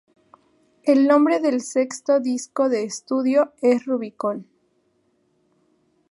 [0.81, 4.47] El nombre del sexto disco de estudio es "Rubicon".